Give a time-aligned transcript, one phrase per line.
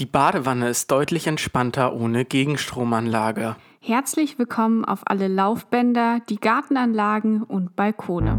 [0.00, 3.56] Die Badewanne ist deutlich entspannter ohne Gegenstromanlage.
[3.80, 8.38] Herzlich willkommen auf alle Laufbänder, die Gartenanlagen und Balkone.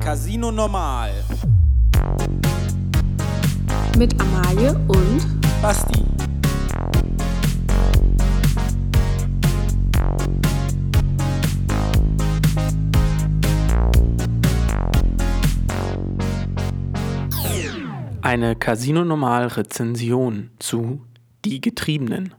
[0.00, 1.10] Casino Normal.
[3.98, 5.26] Mit Amalie und
[5.60, 6.03] Basti.
[18.24, 21.02] Eine Casino Normal Rezension zu
[21.44, 22.32] Die Getriebenen.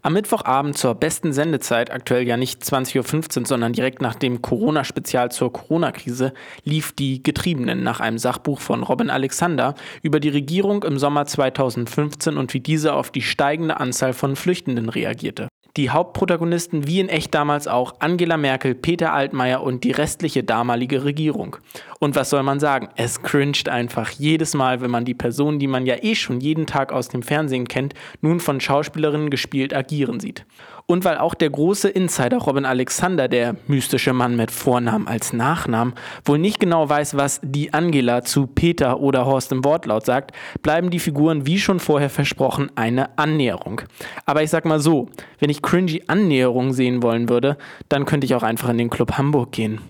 [0.00, 5.30] Am Mittwochabend zur besten Sendezeit, aktuell ja nicht 20.15 Uhr, sondern direkt nach dem Corona-Spezial
[5.30, 6.32] zur Corona-Krise,
[6.64, 12.38] lief Die Getriebenen nach einem Sachbuch von Robin Alexander über die Regierung im Sommer 2015
[12.38, 15.48] und wie diese auf die steigende Anzahl von Flüchtenden reagierte.
[15.78, 21.04] Die Hauptprotagonisten, wie in echt damals auch, Angela Merkel, Peter Altmaier und die restliche damalige
[21.04, 21.56] Regierung.
[21.98, 22.90] Und was soll man sagen?
[22.96, 26.66] Es cringed einfach jedes Mal, wenn man die Personen, die man ja eh schon jeden
[26.66, 30.44] Tag aus dem Fernsehen kennt, nun von Schauspielerinnen gespielt agieren sieht.
[30.86, 35.94] Und weil auch der große Insider Robin Alexander, der mystische Mann mit Vornamen als Nachnamen,
[36.24, 40.90] wohl nicht genau weiß, was die Angela zu Peter oder Horst im Wortlaut sagt, bleiben
[40.90, 43.82] die Figuren wie schon vorher versprochen eine Annäherung.
[44.26, 47.56] Aber ich sag mal so, wenn ich cringy Annäherung sehen wollen würde,
[47.88, 49.80] dann könnte ich auch einfach in den Club Hamburg gehen.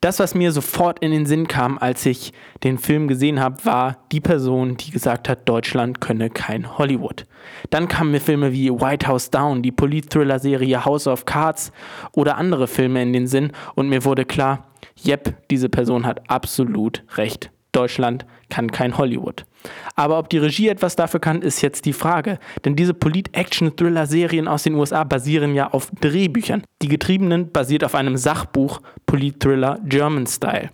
[0.00, 2.32] Das, was mir sofort in den Sinn kam, als ich
[2.64, 7.26] den Film gesehen habe, war die Person, die gesagt hat, Deutschland könne kein Hollywood.
[7.68, 11.70] Dann kamen mir Filme wie White House Down, die Polit-Thriller-Serie House of Cards
[12.12, 17.04] oder andere Filme in den Sinn und mir wurde klar, jep, diese Person hat absolut
[17.16, 17.50] recht.
[17.72, 19.44] Deutschland kann kein Hollywood.
[19.94, 22.38] Aber ob die Regie etwas dafür kann, ist jetzt die Frage.
[22.64, 26.62] Denn diese Polit-Action-Thriller-Serien aus den USA basieren ja auf Drehbüchern.
[26.82, 30.70] Die Getriebenen basiert auf einem Sachbuch Polit-Thriller German Style.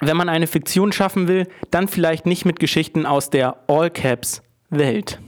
[0.00, 5.20] Wenn man eine Fiktion schaffen will, dann vielleicht nicht mit Geschichten aus der All-Caps-Welt.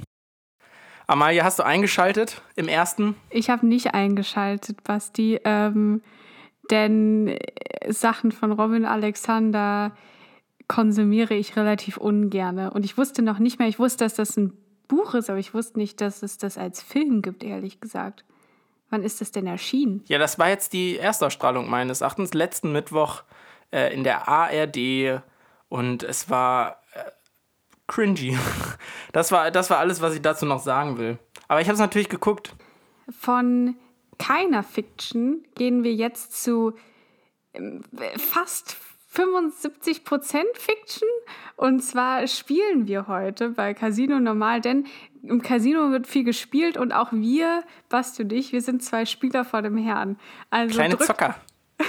[1.06, 3.14] Amalia, hast du eingeschaltet im ersten?
[3.28, 5.38] Ich habe nicht eingeschaltet, Basti.
[5.44, 6.02] Ähm,
[6.70, 7.36] denn
[7.88, 9.92] Sachen von Robin Alexander,
[10.68, 12.70] konsumiere ich relativ ungerne.
[12.70, 14.52] Und ich wusste noch nicht mehr, ich wusste, dass das ein
[14.88, 18.24] Buch ist, aber ich wusste nicht, dass es das als Film gibt, ehrlich gesagt.
[18.90, 20.04] Wann ist das denn erschienen?
[20.08, 23.22] Ja, das war jetzt die Erstausstrahlung meines Erachtens, letzten Mittwoch
[23.70, 25.22] äh, in der ARD.
[25.68, 27.10] Und es war äh,
[27.86, 28.38] cringy.
[29.12, 31.18] Das war, das war alles, was ich dazu noch sagen will.
[31.46, 32.52] Aber ich habe es natürlich geguckt.
[33.08, 33.76] Von
[34.18, 36.74] keiner Fiction gehen wir jetzt zu
[37.52, 37.84] ähm,
[38.16, 38.76] fast
[39.14, 41.08] 75% Fiction.
[41.56, 44.86] Und zwar spielen wir heute bei Casino normal, denn
[45.22, 49.44] im Casino wird viel gespielt und auch wir, Basti und ich, wir sind zwei Spieler
[49.44, 50.18] vor dem Herrn.
[50.50, 51.36] Also Kleine drückt, Zocker.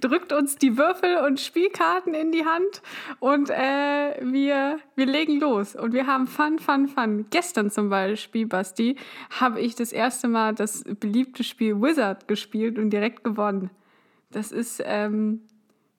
[0.00, 2.82] drückt uns die Würfel und Spielkarten in die Hand
[3.18, 5.74] und äh, wir, wir legen los.
[5.74, 7.26] Und wir haben Fun, Fun, Fun.
[7.30, 8.96] Gestern zum Beispiel, Basti,
[9.40, 13.70] habe ich das erste Mal das beliebte Spiel Wizard gespielt und direkt gewonnen.
[14.30, 14.82] Das ist...
[14.84, 15.40] Ähm,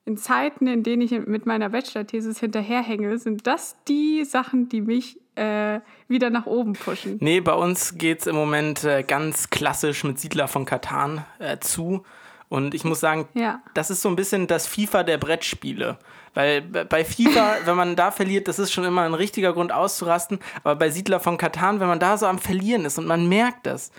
[0.07, 5.19] in Zeiten, in denen ich mit meiner Bachelor-Thesis hinterherhänge, sind das die Sachen, die mich
[5.35, 7.17] äh, wieder nach oben pushen.
[7.19, 11.57] Nee, bei uns geht es im Moment äh, ganz klassisch mit Siedler von Katan äh,
[11.59, 12.03] zu.
[12.47, 13.61] Und ich muss sagen, ja.
[13.73, 15.97] das ist so ein bisschen das FIFA der Brettspiele.
[16.33, 20.39] Weil bei FIFA, wenn man da verliert, das ist schon immer ein richtiger Grund auszurasten.
[20.63, 23.65] Aber bei Siedler von Katan, wenn man da so am Verlieren ist und man merkt
[23.65, 23.91] das,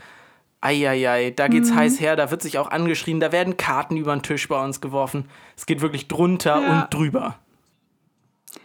[0.60, 1.76] Eieiei, da geht's mhm.
[1.76, 4.80] heiß her, da wird sich auch angeschrien, da werden Karten über den Tisch bei uns
[4.80, 5.26] geworfen.
[5.56, 6.82] Es geht wirklich drunter ja.
[6.82, 7.36] und drüber.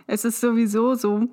[0.08, 1.28] Es ist sowieso so,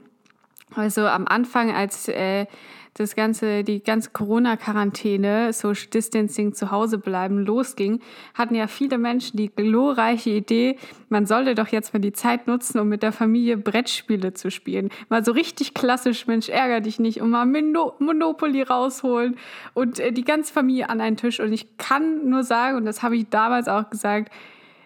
[0.74, 2.46] also am Anfang, als äh,
[2.94, 8.00] das ganze, die ganze Corona-Quarantäne, Social Distancing zu Hause bleiben, losging,
[8.34, 10.76] hatten ja viele Menschen die glorreiche Idee,
[11.08, 14.90] man sollte doch jetzt mal die Zeit nutzen, um mit der Familie Brettspiele zu spielen.
[15.08, 19.36] Mal so richtig klassisch, Mensch, ärger dich nicht, und mal Monopoly rausholen
[19.74, 21.40] und äh, die ganze Familie an einen Tisch.
[21.40, 24.32] Und ich kann nur sagen, und das habe ich damals auch gesagt,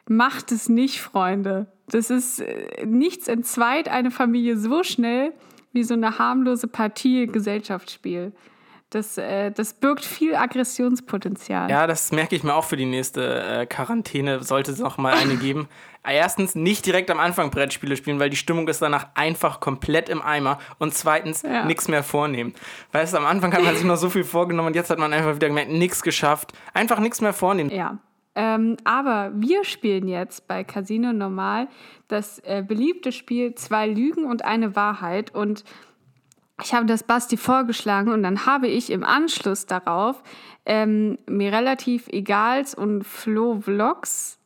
[0.09, 1.67] macht es nicht, Freunde.
[1.89, 5.33] Das ist äh, nichts entzweit eine Familie so schnell,
[5.75, 8.33] wie so eine harmlose Partie Gesellschaftsspiel.
[8.91, 11.69] Das, äh, das birgt viel Aggressionspotenzial.
[11.69, 14.45] Ja, das merke ich mir auch für die nächste äh, Quarantäne.
[14.45, 15.69] Sollte es noch mal eine geben.
[16.05, 20.23] Erstens, nicht direkt am Anfang Brettspiele spielen, weil die Stimmung ist danach einfach komplett im
[20.23, 20.59] Eimer.
[20.79, 21.65] Und zweitens, ja.
[21.65, 22.55] nichts mehr vornehmen.
[22.93, 25.13] Weißt du, am Anfang hat man sich noch so viel vorgenommen und jetzt hat man
[25.13, 26.53] einfach wieder gemerkt, nichts geschafft.
[26.73, 27.71] Einfach nichts mehr vornehmen.
[27.71, 27.99] Ja.
[28.35, 31.69] Ähm, aber wir spielen jetzt bei Casino Normal
[32.09, 35.35] das äh, beliebte Spiel Zwei Lügen und eine Wahrheit.
[35.35, 35.65] Und
[36.63, 40.23] ich habe das Basti vorgeschlagen und dann habe ich im Anschluss darauf
[40.67, 44.39] ähm, mir relativ Egals und Flo Vlogs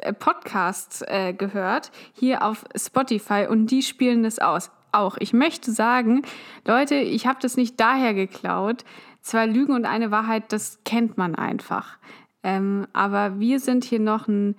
[0.00, 4.70] äh, Podcasts äh, gehört, hier auf Spotify, und die spielen das aus.
[4.94, 5.16] Auch.
[5.20, 6.20] Ich möchte sagen,
[6.66, 8.84] Leute, ich habe das nicht daher geklaut.
[9.22, 11.96] Zwei Lügen und eine Wahrheit, das kennt man einfach.
[12.42, 14.56] Ähm, aber wir sind hier noch ein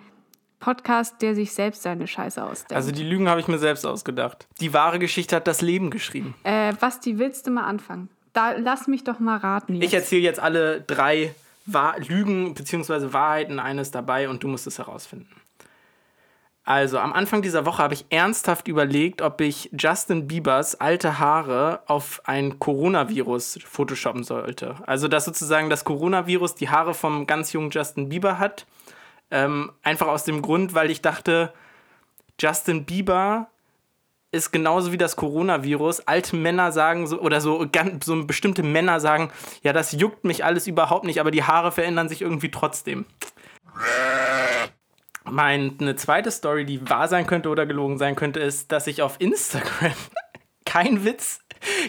[0.60, 2.74] Podcast, der sich selbst seine Scheiße ausdenkt.
[2.74, 4.48] Also die Lügen habe ich mir selbst ausgedacht.
[4.62, 6.36] Die wahre Geschichte hat das Leben geschrieben.
[6.44, 8.08] Äh, Basti, willst du mal anfangen?
[8.32, 9.76] Da, lass mich doch mal raten.
[9.76, 9.86] Jetzt.
[9.86, 11.36] Ich erzähle jetzt alle drei
[11.66, 13.12] Wahr Lügen bzw.
[13.12, 15.30] Wahrheiten eines dabei und du musst es herausfinden.
[16.66, 21.82] Also, am Anfang dieser Woche habe ich ernsthaft überlegt, ob ich Justin Biebers alte Haare
[21.88, 24.76] auf ein Coronavirus photoshoppen sollte.
[24.86, 28.66] Also, dass sozusagen das Coronavirus die Haare vom ganz jungen Justin Bieber hat.
[29.30, 31.52] Ähm, einfach aus dem Grund, weil ich dachte,
[32.40, 33.48] Justin Bieber
[34.32, 36.08] ist genauso wie das Coronavirus.
[36.08, 39.32] Alte Männer sagen so, oder so, ganz, so bestimmte Männer sagen,
[39.64, 43.06] ja, das juckt mich alles überhaupt nicht, aber die Haare verändern sich irgendwie trotzdem.
[45.30, 49.16] Meine zweite Story, die wahr sein könnte oder gelogen sein könnte, ist, dass ich auf
[49.20, 49.94] Instagram,
[50.66, 51.40] kein Witz,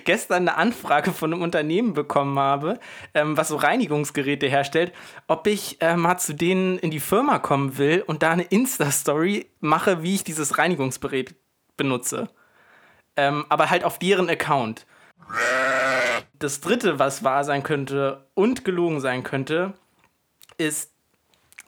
[0.05, 2.79] gestern eine Anfrage von einem Unternehmen bekommen habe,
[3.13, 4.93] ähm, was so Reinigungsgeräte herstellt,
[5.27, 9.51] ob ich äh, mal zu denen in die Firma kommen will und da eine Insta-Story
[9.61, 11.35] mache, wie ich dieses Reinigungsgerät
[11.77, 12.29] benutze.
[13.17, 14.87] Ähm, aber halt auf deren Account.
[16.39, 19.75] Das dritte, was wahr sein könnte und gelogen sein könnte,
[20.59, 20.94] ist,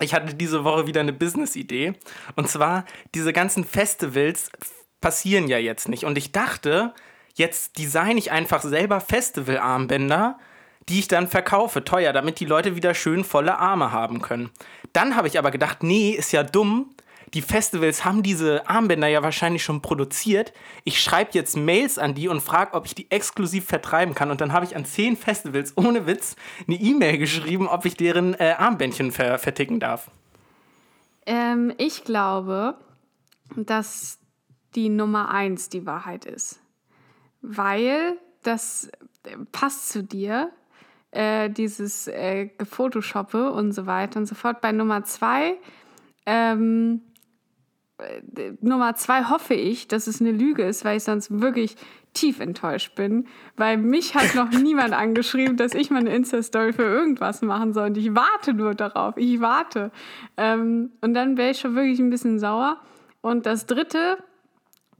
[0.01, 1.95] ich hatte diese Woche wieder eine Business-Idee.
[2.35, 2.85] Und zwar,
[3.15, 4.51] diese ganzen Festivals
[5.01, 6.05] passieren ja jetzt nicht.
[6.05, 6.95] Und ich dachte,
[7.35, 10.39] jetzt design ich einfach selber Festival-Armbänder,
[10.89, 14.51] die ich dann verkaufe, teuer, damit die Leute wieder schön volle Arme haben können.
[14.93, 16.95] Dann habe ich aber gedacht, nee, ist ja dumm,
[17.37, 20.55] die Festivals haben diese Armbänder ja wahrscheinlich schon produziert.
[20.85, 24.31] Ich schreibe jetzt Mails an die und frage, ob ich die exklusiv vertreiben kann.
[24.31, 26.37] Und dann habe ich an zehn Festivals ohne Witz
[26.67, 30.11] eine E-Mail geschrieben, ob ich deren äh, Armbändchen ver verticken darf.
[31.27, 32.79] Ähm, ich glaube,
[33.55, 34.19] dass
[34.75, 36.59] die Nummer eins die Wahrheit ist.
[37.43, 38.91] Weil das
[39.53, 40.53] passt zu dir,
[41.11, 44.63] äh, dieses äh, Gefotoshoppe und so weiter und so fort.
[44.63, 45.59] Bei Nummer zwei
[46.25, 47.03] ähm,
[48.61, 51.77] Nummer zwei hoffe ich, dass es eine Lüge ist, weil ich sonst wirklich
[52.13, 53.27] tief enttäuscht bin,
[53.57, 57.89] weil mich hat noch niemand angeschrieben, dass ich mal eine Insta-Story für irgendwas machen soll
[57.89, 59.91] und ich warte nur darauf, ich warte.
[60.37, 62.81] Ähm, und dann wäre ich schon wirklich ein bisschen sauer.
[63.21, 64.19] Und das Dritte,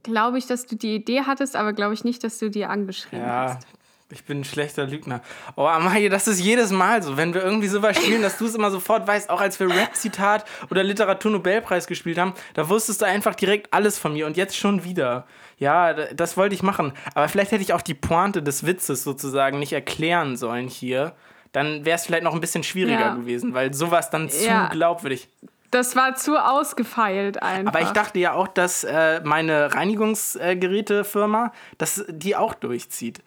[0.03, 3.25] glaube ich, dass du die Idee hattest, aber glaube ich nicht, dass du die angeschrieben
[3.25, 3.67] ja, hast.
[4.09, 5.21] Ich bin ein schlechter Lügner.
[5.57, 7.17] Oh, Amalie, das ist jedes Mal so.
[7.17, 10.45] Wenn wir irgendwie sowas spielen, dass du es immer sofort weißt, auch als wir Rap-Zitat
[10.71, 14.85] oder Literatur-Nobelpreis gespielt haben, da wusstest du einfach direkt alles von mir und jetzt schon
[14.85, 15.27] wieder.
[15.57, 16.93] Ja, das wollte ich machen.
[17.15, 21.13] Aber vielleicht hätte ich auch die Pointe des Witzes sozusagen nicht erklären sollen hier.
[21.51, 23.15] Dann wäre es vielleicht noch ein bisschen schwieriger ja.
[23.15, 24.69] gewesen, weil sowas dann zu ja.
[24.69, 25.27] glaubwürdig.
[25.71, 27.73] Das war zu ausgefeilt einfach.
[27.73, 33.21] Aber ich dachte ja auch, dass äh, meine Reinigungsgerätefirma, dass die auch durchzieht.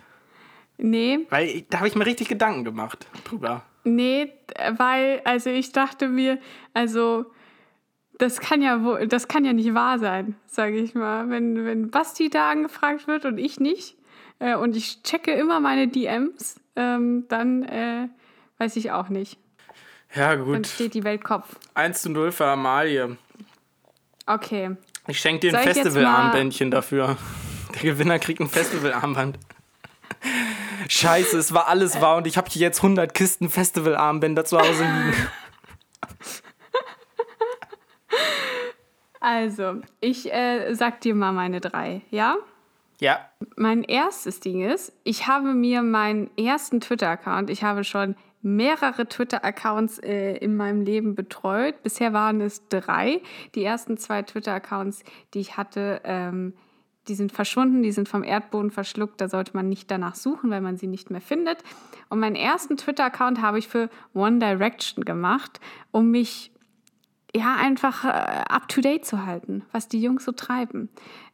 [0.80, 1.26] Nee.
[1.30, 3.62] Weil da habe ich mir richtig Gedanken gemacht drüber.
[3.84, 4.32] Nee,
[4.76, 6.38] weil, also ich dachte mir,
[6.74, 7.26] also
[8.18, 11.30] das kann ja wohl, das kann ja nicht wahr sein, sage ich mal.
[11.30, 13.96] Wenn, wenn Basti da angefragt wird und ich nicht,
[14.38, 18.08] äh, und ich checke immer meine DMs, ähm, dann äh,
[18.58, 19.38] weiß ich auch nicht.
[20.14, 20.54] Ja, gut.
[20.54, 21.56] Dann steht die Welt Kopf.
[21.74, 23.16] 1 zu 0 für Amalie.
[24.26, 24.76] Okay.
[25.06, 27.16] Ich schenke dir ein Festivalarmbändchen dafür.
[27.74, 29.38] Der Gewinner kriegt ein Festivalarmband.
[30.90, 34.82] Scheiße, es war alles wahr und ich habe hier jetzt 100 Kisten Festivalarmbänder zu Hause
[34.82, 35.14] liegen.
[39.22, 42.36] Also, ich äh, sag dir mal meine drei, ja?
[43.00, 43.20] Ja.
[43.54, 49.98] Mein erstes Ding ist, ich habe mir meinen ersten Twitter-Account, ich habe schon mehrere Twitter-Accounts
[49.98, 51.82] äh, in meinem Leben betreut.
[51.82, 53.20] Bisher waren es drei.
[53.54, 55.04] Die ersten zwei Twitter-Accounts,
[55.34, 56.54] die ich hatte, ähm,
[57.10, 60.60] die sind verschwunden, die sind vom Erdboden verschluckt, da sollte man nicht danach suchen, weil
[60.60, 61.58] man sie nicht mehr findet.
[62.08, 65.58] Und meinen ersten Twitter-Account habe ich für One Direction gemacht,
[65.90, 66.52] um mich
[67.34, 70.88] ja einfach äh, up to date zu halten, was die Jungs so treiben.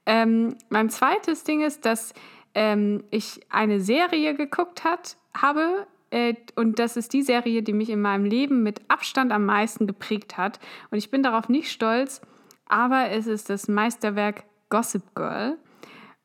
[0.07, 2.15] Ähm, mein zweites Ding ist, dass
[2.55, 7.91] ähm, ich eine Serie geguckt hat, habe, äh, und das ist die Serie, die mich
[7.91, 10.59] in meinem Leben mit Abstand am meisten geprägt hat.
[10.91, 12.23] Und ich bin darauf nicht stolz,
[12.67, 15.59] aber es ist das Meisterwerk Gossip Girl.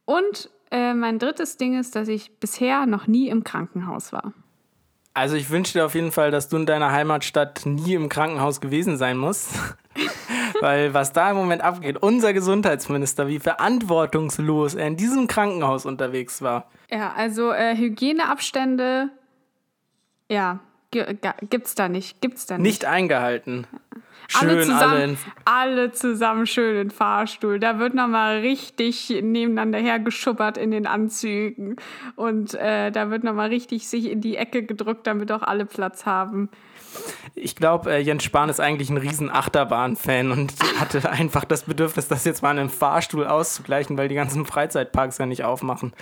[0.05, 4.33] Und äh, mein drittes Ding ist, dass ich bisher noch nie im Krankenhaus war.
[5.13, 8.61] Also ich wünsche dir auf jeden Fall, dass du in deiner Heimatstadt nie im Krankenhaus
[8.61, 9.49] gewesen sein musst.
[10.61, 16.41] Weil was da im Moment abgeht, unser Gesundheitsminister, wie verantwortungslos er in diesem Krankenhaus unterwegs
[16.41, 16.69] war.
[16.89, 19.09] Ja, also äh, Hygieneabstände,
[20.29, 20.59] ja,
[20.91, 22.63] gibt's da nicht, gibt's da nicht.
[22.63, 23.65] Nicht eingehalten.
[24.31, 27.59] Schön alle zusammen, alle alle zusammen schön in Fahrstuhl.
[27.59, 31.75] Da wird nochmal richtig nebeneinander hergeschuppert in den Anzügen.
[32.15, 36.05] Und äh, da wird nochmal richtig sich in die Ecke gedrückt, damit auch alle Platz
[36.05, 36.49] haben.
[37.35, 42.07] Ich glaube, äh, Jens Spahn ist eigentlich ein riesen Achterbahn-Fan und hatte einfach das Bedürfnis,
[42.07, 45.93] das jetzt mal in einem Fahrstuhl auszugleichen, weil die ganzen Freizeitparks ja nicht aufmachen.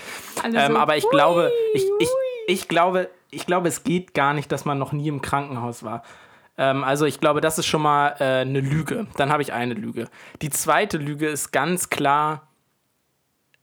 [0.44, 2.54] Alle Ähm, so, aber ich glaube, ich, hui, ich, hui.
[2.54, 6.04] ich glaube, ich glaube, es geht gar nicht, dass man noch nie im Krankenhaus war.
[6.60, 9.08] Ähm, also ich glaube, das ist schon mal äh, eine Lüge.
[9.16, 10.10] Dann habe ich eine Lüge.
[10.42, 12.50] Die zweite Lüge ist ganz klar,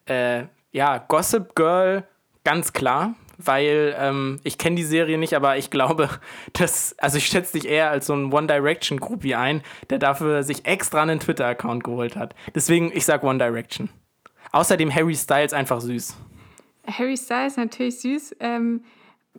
[0.06, 2.04] äh, ja, Gossip Girl,
[2.42, 3.14] ganz klar.
[3.38, 6.08] Weil ähm, ich kenne die Serie nicht, aber ich glaube,
[6.54, 10.42] dass, also ich schätze dich eher als so ein One Direction Groupie ein, der dafür
[10.42, 12.34] sich extra einen Twitter-Account geholt hat.
[12.54, 13.90] Deswegen, ich sag One Direction.
[14.52, 16.16] Außerdem Harry Styles einfach süß.
[16.86, 18.84] Harry Styles natürlich süß, ähm,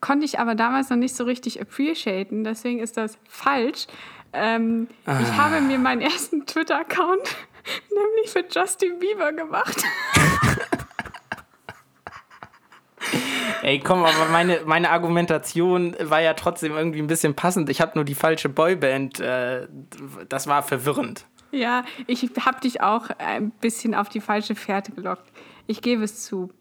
[0.01, 3.87] konnte ich aber damals noch nicht so richtig appreciaten, deswegen ist das falsch.
[4.33, 7.35] Ähm, Ich habe mir meinen ersten Twitter-Account
[7.89, 9.83] nämlich für Justin Bieber gemacht.
[13.63, 17.69] Ey, komm, aber meine, meine Argumentation war ja trotzdem irgendwie ein bisschen passend.
[17.69, 19.19] Ich habe nur die falsche Boyband.
[19.19, 19.67] Äh,
[20.29, 21.25] das war verwirrend.
[21.51, 25.31] Ja, ich habe dich auch ein bisschen auf die falsche Fährte gelockt.
[25.65, 26.51] Ich gebe es zu.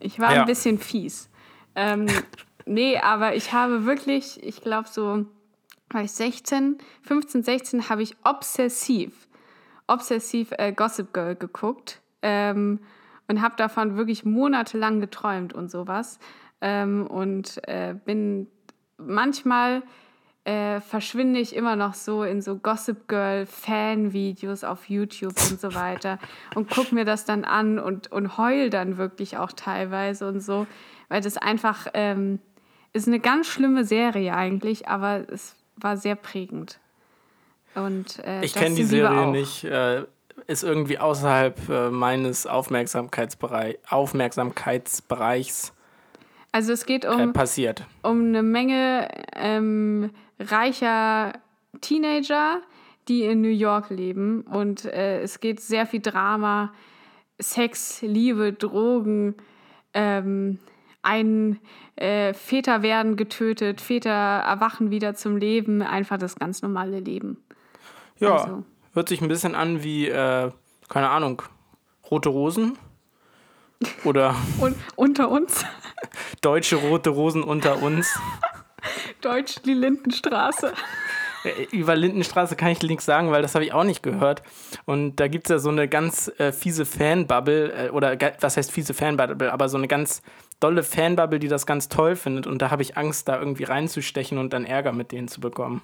[0.00, 0.40] Ich war Ja.
[0.40, 1.30] ein bisschen fies.
[1.74, 2.06] Ähm,
[2.66, 5.26] nee, aber ich habe wirklich, ich glaube so,
[5.90, 9.28] war ich 16, 15, 16, habe ich obsessiv,
[9.86, 12.80] obsessiv äh, Gossip Girl geguckt ähm,
[13.28, 16.18] und habe davon wirklich monatelang geträumt und sowas.
[16.60, 18.46] Ähm, und äh, bin
[18.96, 19.82] manchmal
[20.44, 25.74] äh, verschwinde ich immer noch so in so Gossip Girl Fan-Videos auf YouTube und so
[25.74, 26.18] weiter
[26.56, 30.66] und guck mir das dann an und, und heul dann wirklich auch teilweise und so,
[31.08, 32.40] weil das einfach ähm,
[32.92, 36.78] ist eine ganz schlimme Serie eigentlich, aber es war sehr prägend.
[37.74, 39.64] Und, äh, Ich kenne die Serie nicht.
[39.64, 40.04] Äh,
[40.46, 45.72] ist irgendwie außerhalb äh, meines Aufmerksamkeitsbereich, Aufmerksamkeitsbereichs
[46.52, 47.86] Also es geht um, äh, passiert.
[48.02, 51.34] um eine Menge ähm, reicher
[51.80, 52.60] Teenager,
[53.08, 54.42] die in New York leben.
[54.42, 56.72] Und äh, es geht sehr viel Drama,
[57.38, 59.36] Sex, Liebe, Drogen.
[59.94, 60.58] Ähm,
[61.02, 61.60] ein
[61.96, 67.42] äh, Väter werden getötet, Väter erwachen wieder zum Leben, einfach das ganz normale Leben.
[68.18, 68.64] Ja, Also.
[68.94, 70.50] hört sich ein bisschen an wie, äh,
[70.88, 71.42] keine Ahnung,
[72.10, 72.78] Rote Rosen
[74.04, 75.64] oder Und unter uns,
[76.40, 78.18] deutsche Rote Rosen unter uns.
[79.20, 80.72] Deutsch die Lindenstraße.
[81.44, 84.42] Äh, Über Lindenstraße kann ich nichts sagen, weil das habe ich auch nicht gehört.
[84.84, 88.70] Und da gibt es ja so eine ganz äh, fiese Fanbubble, äh, oder was heißt
[88.70, 90.22] fiese Fanbubble, aber so eine ganz
[90.60, 92.46] dolle Fanbubble, die das ganz toll findet.
[92.46, 95.82] Und da habe ich Angst, da irgendwie reinzustechen und dann Ärger mit denen zu bekommen.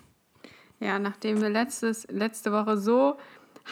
[0.80, 3.16] Ja, nachdem wir letztes, letzte Woche so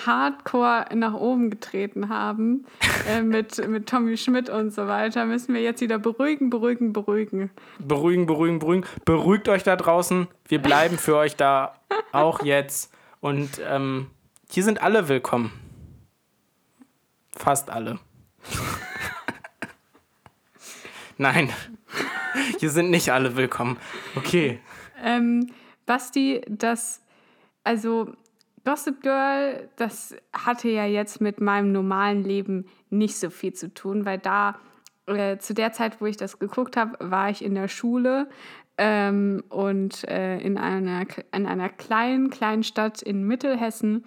[0.04, 2.66] hardcore nach oben getreten haben
[3.08, 7.50] äh, mit, mit Tommy Schmidt und so weiter, müssen wir jetzt wieder beruhigen, beruhigen, beruhigen.
[7.78, 8.84] Beruhigen, beruhigen, beruhigen.
[9.04, 10.28] Beruhigt euch da draußen.
[10.48, 11.74] Wir bleiben für euch da,
[12.12, 12.92] auch jetzt.
[13.20, 14.10] Und ähm,
[14.50, 15.52] hier sind alle willkommen.
[17.34, 17.98] Fast alle.
[21.18, 21.50] Nein,
[22.58, 23.78] hier sind nicht alle willkommen.
[24.16, 24.60] Okay.
[25.02, 25.50] Ähm,
[25.86, 27.00] Basti, das,
[27.64, 28.12] also
[28.66, 34.04] Gossip Girl, das hatte ja jetzt mit meinem normalen Leben nicht so viel zu tun,
[34.04, 34.58] weil da
[35.06, 38.28] äh, zu der Zeit, wo ich das geguckt habe, war ich in der Schule
[38.76, 44.04] ähm, und äh, in, einer, in einer kleinen, kleinen Stadt in Mittelhessen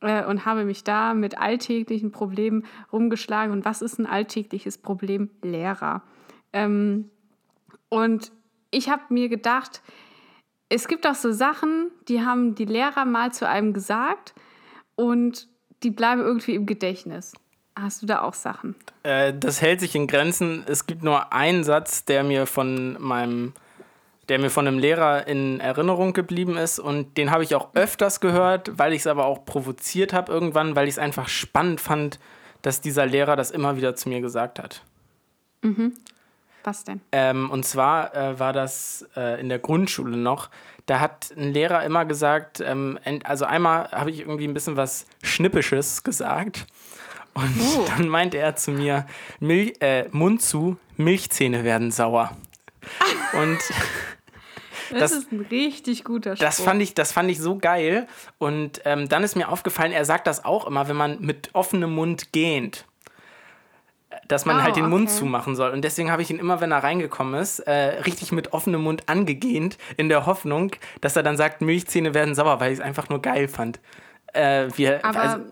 [0.00, 3.52] äh, und habe mich da mit alltäglichen Problemen rumgeschlagen.
[3.52, 5.28] Und was ist ein alltägliches Problem?
[5.42, 6.02] Lehrer.
[6.54, 7.10] Ähm,
[7.90, 8.32] und
[8.70, 9.82] ich habe mir gedacht,
[10.68, 14.34] es gibt auch so Sachen, die haben die Lehrer mal zu einem gesagt
[14.94, 15.48] und
[15.82, 17.32] die bleiben irgendwie im Gedächtnis.
[17.76, 18.74] Hast du da auch Sachen?
[19.04, 20.64] Äh, das hält sich in Grenzen.
[20.66, 23.52] Es gibt nur einen Satz, der mir von meinem,
[24.28, 28.20] der mir von einem Lehrer in Erinnerung geblieben ist und den habe ich auch öfters
[28.20, 32.18] gehört, weil ich es aber auch provoziert habe irgendwann, weil ich es einfach spannend fand,
[32.62, 34.82] dass dieser Lehrer das immer wieder zu mir gesagt hat.
[36.68, 37.00] Was denn?
[37.12, 40.50] Ähm, und zwar äh, war das äh, in der Grundschule noch.
[40.84, 45.06] Da hat ein Lehrer immer gesagt, ähm, also einmal habe ich irgendwie ein bisschen was
[45.22, 46.66] Schnippisches gesagt.
[47.34, 47.84] Und Oh.
[47.96, 49.06] dann meinte er zu mir,
[49.40, 52.36] Mil äh, Mund zu, Milchzähne werden sauer.
[53.32, 53.58] Und
[54.90, 56.46] Das, Das- ist ein richtig guter Spruch.
[56.46, 58.06] das fand ich, das fand ich so geil.
[58.38, 61.94] Und ähm, dann ist mir aufgefallen, er sagt das auch immer, wenn man mit offenem
[61.94, 62.86] Mund gähnt.
[64.26, 65.18] Dass man Oh, halt den Mund okay.
[65.18, 65.70] zumachen soll.
[65.70, 69.08] Und deswegen habe ich ihn immer, wenn er reingekommen ist, äh, richtig mit offenem Mund
[69.08, 73.08] angegähnt, in der Hoffnung, dass er dann sagt, Milchzähne werden sauer, weil ich es einfach
[73.08, 73.80] nur geil fand.
[74.32, 75.20] Äh, wir, Aber.
[75.20, 75.44] also,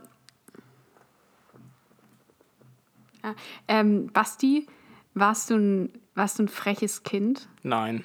[3.25, 3.35] ja,
[3.69, 4.67] ähm, Basti,
[5.15, 7.49] warst du, ein, warst du ein freches Kind?
[7.63, 8.05] nein.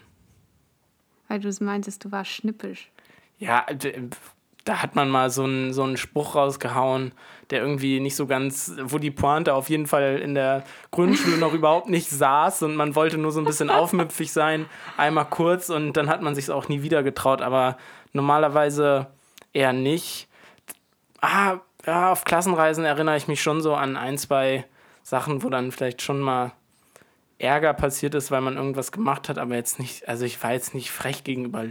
[1.27, 2.91] Weil du meintest, du warst schnippisch.
[3.37, 3.65] Ja,
[4.63, 7.13] da hat man mal so einen, so einen Spruch rausgehauen,
[7.49, 11.53] der irgendwie nicht so ganz, wo die Pointe auf jeden Fall in der Grundschule noch
[11.53, 15.93] überhaupt nicht saß und man wollte nur so ein bisschen aufmüpfig sein, einmal kurz und
[15.93, 17.77] dann hat man sich auch nie wieder getraut, aber
[18.13, 19.07] normalerweise
[19.53, 20.27] eher nicht.
[21.21, 24.65] Ah, ja, auf Klassenreisen erinnere ich mich schon so an ein, zwei
[25.03, 26.51] Sachen, wo dann vielleicht schon mal
[27.39, 30.75] Ärger passiert ist, weil man irgendwas gemacht hat, aber jetzt nicht, also ich war jetzt
[30.75, 31.63] nicht frech gegenüber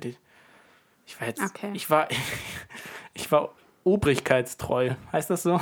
[1.11, 1.71] ich war jetzt, Okay.
[1.75, 2.09] ich war,
[3.15, 3.53] ich war
[3.83, 4.95] obrigkeitstreu.
[5.13, 5.61] Heißt das so?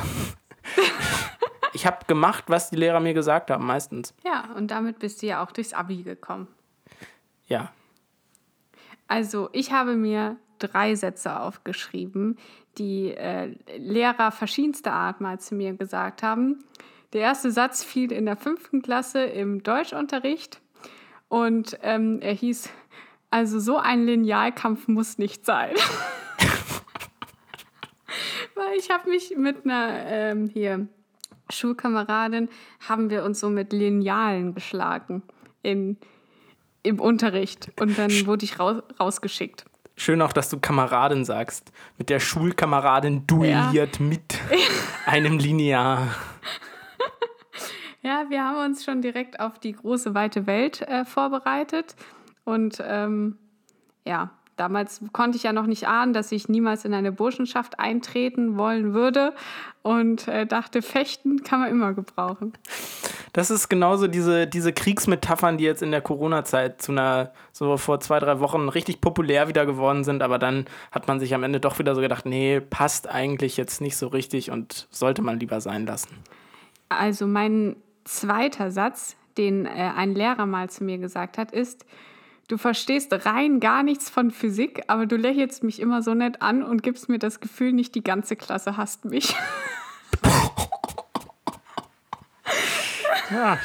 [1.73, 4.15] ich habe gemacht, was die Lehrer mir gesagt haben, meistens.
[4.25, 6.49] Ja, und damit bist du ja auch durchs Abi gekommen.
[7.47, 7.73] Ja.
[9.07, 12.37] Also, ich habe mir drei Sätze aufgeschrieben,
[12.77, 16.63] die äh, Lehrer verschiedenster Art mal zu mir gesagt haben.
[17.15, 20.61] Der erste Satz fiel in der fünften Klasse im Deutschunterricht
[21.29, 22.69] und ähm, er hieß,
[23.31, 25.75] also so ein Linealkampf muss nicht sein.
[28.55, 30.89] Weil ich habe mich mit einer ähm, hier
[31.51, 32.49] Schulkameradin,
[32.87, 35.23] haben wir uns so mit Linealen geschlagen
[35.63, 35.99] in,
[36.83, 39.65] im Unterricht und dann wurde ich raus, rausgeschickt.
[39.97, 41.73] Schön auch, dass du Kameradin sagst.
[41.97, 44.39] Mit der Schulkameradin duelliert mit
[45.07, 46.15] einem Linear.
[48.03, 51.97] Ja, wir haben uns schon direkt auf die große, weite Welt äh, vorbereitet.
[52.49, 53.37] Und ähm,
[54.07, 58.57] ja, damals konnte ich ja noch nicht ahnen, dass ich niemals in eine Burschenschaft eintreten
[58.57, 59.35] wollen würde.
[59.83, 62.55] Und äh, dachte, Fechten kann man immer gebrauchen.
[63.35, 68.01] Das ist genauso diese, diese Kriegsmetaphern, die jetzt in der Corona-Zeit zu einer, so vor
[68.01, 70.23] zwei, drei Wochen richtig populär wieder geworden sind.
[70.23, 73.83] Aber dann hat man sich am Ende doch wieder so gedacht, nee, passt eigentlich jetzt
[73.83, 76.17] nicht so richtig und sollte man lieber sein lassen.
[76.89, 81.85] Also mein zweiter Satz, den äh, ein Lehrer mal zu mir gesagt hat, ist,
[82.49, 86.63] du verstehst rein gar nichts von Physik, aber du lächelst mich immer so nett an
[86.63, 89.35] und gibst mir das Gefühl, nicht die ganze Klasse hasst mich.
[93.31, 93.59] Ja.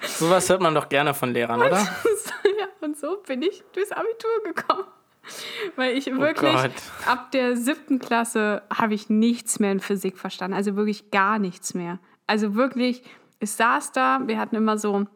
[0.00, 1.78] Sowas hört man doch gerne von Lehrern, oder?
[1.78, 4.84] ja, und so bin ich durchs Abitur gekommen.
[5.76, 6.72] Weil ich wirklich Gott.
[7.06, 10.56] ab der siebten Klasse habe ich nichts mehr in Physik verstanden.
[10.56, 11.98] Also wirklich gar nichts mehr.
[12.26, 13.02] Also wirklich,
[13.38, 15.06] ich saß da, wir hatten immer so,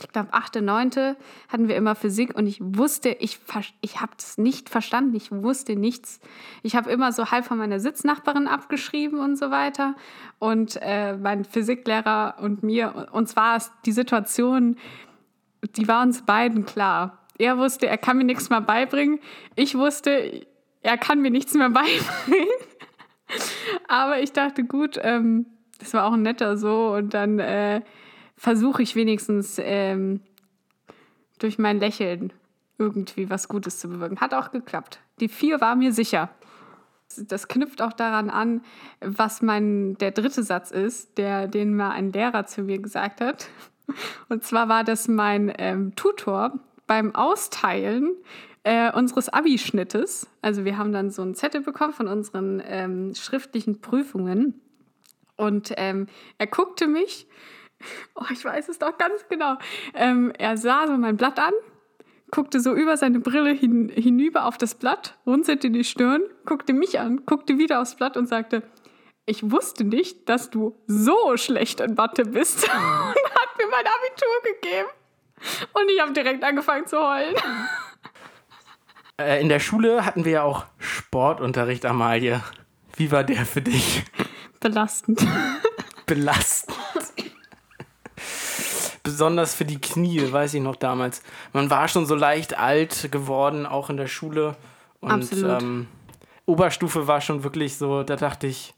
[0.00, 1.16] ich glaube, achte, neunte
[1.48, 3.40] hatten wir immer Physik und ich wusste, ich,
[3.80, 6.20] ich habe es nicht verstanden, ich wusste nichts.
[6.62, 9.94] Ich habe immer so halb von meiner Sitznachbarin abgeschrieben und so weiter.
[10.38, 14.76] Und äh, mein Physiklehrer und mir, uns war die Situation,
[15.76, 17.26] die war uns beiden klar.
[17.38, 19.20] Er wusste, er kann mir nichts mehr beibringen.
[19.56, 20.46] Ich wusste,
[20.82, 22.48] er kann mir nichts mehr beibringen.
[23.88, 25.46] Aber ich dachte, gut, ähm,
[25.78, 26.94] das war auch ein netter so.
[26.94, 27.82] Und dann äh,
[28.38, 30.20] versuche ich wenigstens ähm,
[31.38, 32.32] durch mein Lächeln
[32.78, 34.20] irgendwie was Gutes zu bewirken.
[34.20, 35.00] Hat auch geklappt.
[35.20, 36.30] Die vier war mir sicher.
[37.16, 38.62] Das knüpft auch daran an,
[39.00, 43.48] was mein der dritte Satz ist, der, den mal ein Lehrer zu mir gesagt hat.
[44.28, 46.52] Und zwar war das mein ähm, Tutor
[46.86, 48.14] beim Austeilen
[48.62, 50.28] äh, unseres Abischnittes.
[50.42, 54.60] Also wir haben dann so einen Zettel bekommen von unseren ähm, schriftlichen Prüfungen.
[55.36, 57.26] Und ähm, er guckte mich,
[58.14, 59.56] oh, ich weiß es doch ganz genau.
[59.94, 61.52] Ähm, er sah so mein Blatt an,
[62.30, 67.00] guckte so über seine Brille hin, hinüber auf das Blatt, runzelte die Stirn, guckte mich
[67.00, 68.62] an, guckte wieder aufs Blatt und sagte,
[69.28, 72.64] ich wusste nicht, dass du so schlecht in Mathe bist.
[72.68, 74.88] Und hat mir mein Abitur gegeben.
[75.74, 77.36] Und ich habe direkt angefangen zu heulen.
[79.20, 82.42] Äh, in der Schule hatten wir ja auch Sportunterricht, Amalie.
[82.96, 84.04] Wie war der für dich?
[84.60, 85.26] Belastend.
[86.06, 86.77] Belastend.
[89.18, 91.24] Besonders für die Knie, weiß ich noch damals.
[91.52, 94.54] Man war schon so leicht alt geworden, auch in der Schule.
[95.00, 95.60] Und Absolut.
[95.60, 95.88] Ähm,
[96.46, 98.74] Oberstufe war schon wirklich so, da dachte ich,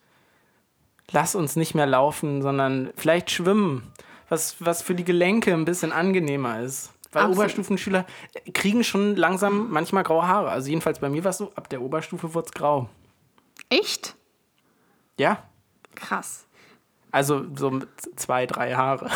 [1.11, 3.92] lass uns nicht mehr laufen, sondern vielleicht schwimmen.
[4.31, 6.90] Was, was für die Gelenke ein bisschen angenehmer ist.
[7.12, 7.37] Weil Absolut.
[7.37, 8.07] Oberstufenschüler
[8.55, 10.48] kriegen schon langsam manchmal graue Haare.
[10.48, 12.88] Also jedenfalls bei mir war es so, ab der Oberstufe wurde es grau.
[13.68, 14.16] Echt?
[15.18, 15.42] Ja,
[15.94, 16.46] Krass.
[17.11, 19.11] also so mit zwei, drei Haare.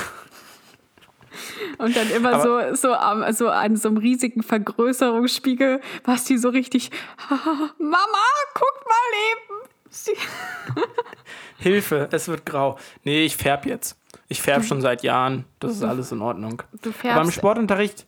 [1.78, 6.48] Und dann immer so, so, am- so an so einem riesigen Vergrößerungsspiegel, was die so
[6.48, 6.90] richtig,
[7.78, 9.68] Mama, guck mal eben.
[11.58, 12.78] Hilfe, es wird grau.
[13.04, 13.96] Nee, ich färb jetzt.
[14.28, 15.44] Ich färbe schon seit Jahren.
[15.60, 16.62] Das ist alles in Ordnung.
[16.82, 17.34] Du färbst.
[17.34, 18.06] Sportunterricht,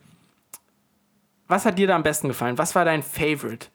[1.48, 2.58] was hat dir da am besten gefallen?
[2.58, 3.68] Was war dein Favorite?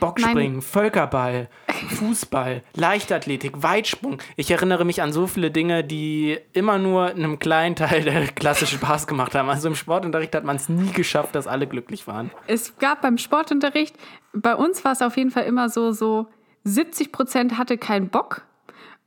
[0.00, 1.48] Bockspringen, Völkerball,
[1.96, 4.18] Fußball, Leichtathletik, Weitsprung.
[4.36, 8.66] Ich erinnere mich an so viele Dinge, die immer nur einem kleinen Teil der Klasse
[8.66, 9.48] Spaß gemacht haben.
[9.48, 12.30] Also im Sportunterricht hat man es nie geschafft, dass alle glücklich waren.
[12.46, 13.94] Es gab beim Sportunterricht,
[14.32, 16.26] bei uns war es auf jeden Fall immer so, so
[16.64, 18.42] 70 Prozent hatte keinen Bock.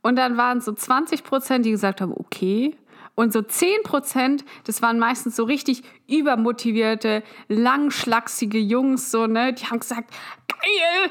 [0.02, 2.76] Und dann waren es so 20 Prozent, die gesagt haben, okay.
[3.16, 9.52] Und so 10 Prozent, das waren meistens so richtig übermotivierte, langschlachsige Jungs, so, ne?
[9.52, 10.12] Die haben gesagt,
[10.48, 11.10] geil,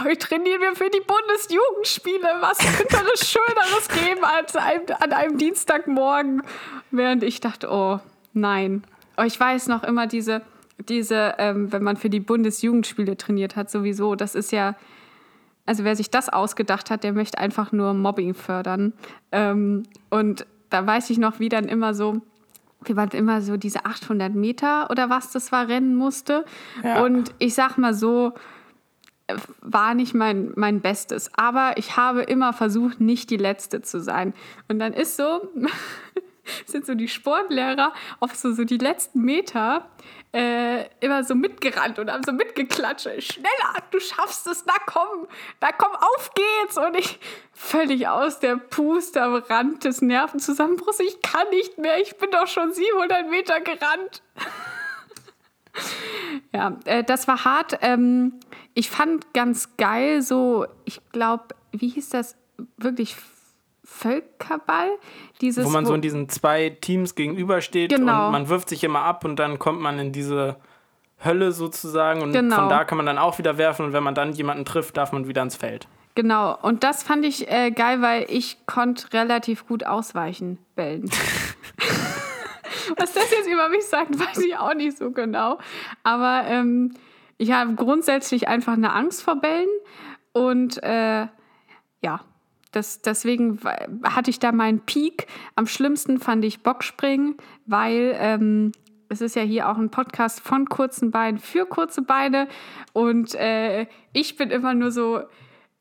[0.00, 2.28] heute trainieren wir für die Bundesjugendspiele.
[2.40, 6.42] Was könnte es Schöneres geben als ein, an einem Dienstagmorgen?
[6.90, 8.00] Während ich dachte, oh,
[8.34, 8.84] nein.
[9.24, 10.42] Ich weiß noch immer diese,
[10.88, 14.76] diese ähm, wenn man für die Bundesjugendspiele trainiert hat, sowieso, das ist ja,
[15.66, 18.92] also wer sich das ausgedacht hat, der möchte einfach nur Mobbing fördern.
[19.32, 22.22] Ähm, und da weiß ich noch, wie dann immer so,
[22.84, 26.44] wie man immer so diese 800 Meter oder was das war, rennen musste.
[26.82, 27.02] Ja.
[27.02, 28.32] Und ich sag mal so,
[29.60, 31.30] war nicht mein, mein Bestes.
[31.36, 34.34] Aber ich habe immer versucht, nicht die Letzte zu sein.
[34.68, 35.48] Und dann ist so,
[36.66, 39.88] sind so die Sportlehrer auf so, so die letzten Meter
[40.32, 43.08] äh, immer so mitgerannt und haben so mitgeklatscht.
[43.20, 45.26] Schneller, du schaffst es, na komm,
[45.60, 46.78] na komm, auf geht's.
[46.78, 47.18] Und ich
[47.52, 51.00] völlig aus der Puste am Rand des Nervenzusammenbruchs.
[51.00, 54.22] Ich kann nicht mehr, ich bin doch schon 700 Meter gerannt.
[56.52, 57.78] ja, äh, das war hart.
[57.82, 58.38] Ähm,
[58.74, 62.36] ich fand ganz geil so, ich glaube, wie hieß das
[62.76, 63.16] wirklich?
[63.90, 64.88] Völkerball?
[65.40, 68.26] Dieses, Wo man so in diesen zwei Teams gegenübersteht Genau.
[68.26, 70.56] und man wirft sich immer ab und dann kommt man in diese
[71.22, 72.54] Hölle sozusagen und Genau.
[72.56, 75.12] von da kann man dann auch wieder werfen und wenn man dann jemanden trifft, darf
[75.12, 75.86] man wieder ins Feld.
[76.14, 81.10] Genau, und das fand ich äh, geil, weil ich konnte relativ gut ausweichen, bellen.
[82.96, 85.58] Was das jetzt über mich sagt, weiß ich auch nicht so genau.
[86.04, 86.94] Aber ähm,
[87.38, 89.68] ich habe grundsätzlich einfach eine Angst vor Bällen
[90.32, 91.26] und äh,
[92.02, 92.20] ja,
[92.72, 93.58] das, deswegen
[94.04, 95.26] hatte ich da meinen Peak.
[95.56, 98.72] Am schlimmsten fand ich Bockspringen, weil ähm,
[99.08, 102.48] es ist ja hier auch ein Podcast von kurzen Beinen für kurze Beine
[102.92, 105.22] und äh, ich bin immer nur so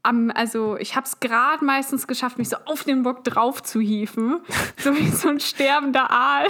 [0.02, 3.80] am, also ich habe es gerade meistens geschafft, mich so auf den Bock drauf zu
[3.80, 4.39] hieven,
[4.78, 6.47] so wie so ein sterbender Aal.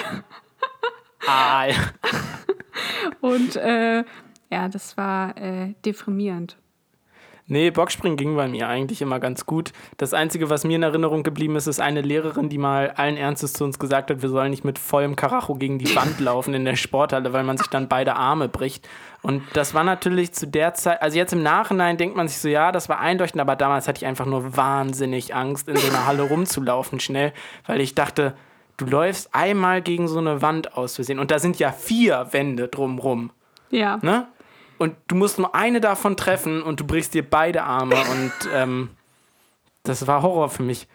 [1.27, 1.67] Ah,
[3.21, 4.03] Und äh,
[4.49, 6.57] ja, das war äh, deprimierend.
[7.51, 9.73] Nee, Bockspringen ging bei mir eigentlich immer ganz gut.
[9.97, 13.53] Das Einzige, was mir in Erinnerung geblieben ist, ist eine Lehrerin, die mal allen Ernstes
[13.53, 16.63] zu uns gesagt hat, wir sollen nicht mit vollem Karacho gegen die Wand laufen in
[16.63, 18.87] der Sporthalle, weil man sich dann beide Arme bricht.
[19.23, 22.47] Und das war natürlich zu der Zeit, also jetzt im Nachhinein denkt man sich so,
[22.47, 26.05] ja, das war einleuchtend, aber damals hatte ich einfach nur wahnsinnig Angst, in so einer
[26.05, 27.33] Halle rumzulaufen schnell,
[27.65, 28.35] weil ich dachte,
[28.77, 31.17] du läufst einmal gegen so eine Wand aus Versehen.
[31.17, 33.31] Und da sind ja vier Wände drumrum.
[33.71, 33.97] Ja.
[34.03, 34.27] Ne?
[34.79, 37.95] Und du musst nur eine davon treffen und du brichst dir beide Arme.
[38.11, 38.89] Und ähm,
[39.83, 40.87] das war Horror für mich.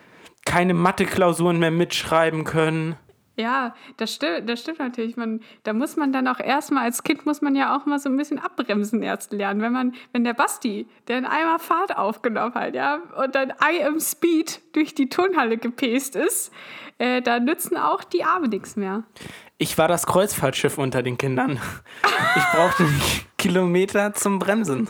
[0.44, 2.96] Keine Mathe-Klausuren mehr mitschreiben können.
[3.36, 5.16] Ja, das stimmt, das stimmt natürlich.
[5.16, 8.08] Man, da muss man dann auch erstmal, als Kind muss man ja auch mal so
[8.08, 9.60] ein bisschen abbremsen erst lernen.
[9.60, 13.82] Wenn man, wenn der Basti, der in einmal Fahrt aufgenommen hat, ja, und dann I
[13.84, 16.52] am Speed durch die Turnhalle gepäst ist,
[16.98, 19.02] äh, da nützen auch die Arme nichts mehr.
[19.58, 21.60] Ich war das Kreuzfahrtschiff unter den Kindern.
[22.36, 24.88] Ich brauchte nicht Kilometer zum Bremsen.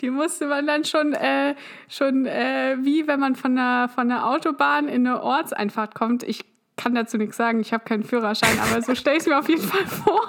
[0.00, 1.56] Die musste man dann schon, äh,
[1.90, 6.22] schon äh, wie wenn man von der, von der Autobahn in eine Ortseinfahrt kommt.
[6.22, 9.38] Ich kann dazu nichts sagen, ich habe keinen Führerschein, aber so stelle ich es mir
[9.38, 10.26] auf jeden Fall vor,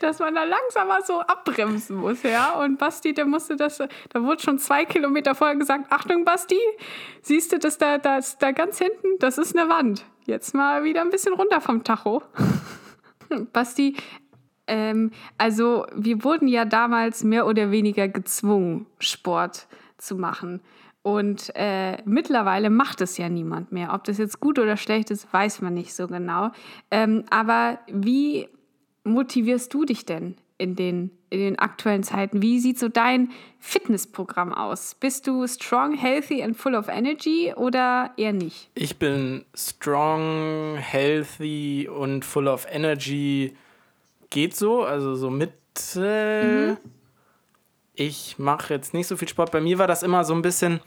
[0.00, 2.54] dass man da langsamer so abbremsen muss, ja.
[2.54, 6.58] Und Basti, der musste das, da wurde schon zwei Kilometer vorher gesagt, Achtung Basti,
[7.22, 10.04] siehst du das da, das da ganz hinten, das ist eine Wand.
[10.24, 12.20] Jetzt mal wieder ein bisschen runter vom Tacho.
[13.40, 13.96] Basti,
[14.66, 19.66] ähm, also wir wurden ja damals mehr oder weniger gezwungen, Sport
[19.98, 20.60] zu machen.
[21.02, 23.92] Und äh, mittlerweile macht es ja niemand mehr.
[23.92, 26.50] Ob das jetzt gut oder schlecht ist, weiß man nicht so genau.
[26.90, 28.48] Ähm, aber wie
[29.04, 32.42] motivierst du dich denn in den, in den aktuellen Zeiten?
[32.42, 34.94] Wie sieht so dein Fitnessprogramm aus?
[34.94, 38.70] Bist du strong, healthy and full of energy oder eher nicht?
[38.74, 43.56] Ich bin strong, healthy und full of energy.
[44.30, 46.78] Geht so, also so Mitte.
[47.94, 49.52] Ich mache jetzt nicht so viel Sport.
[49.52, 50.80] Bei mir war das immer so ein bisschen,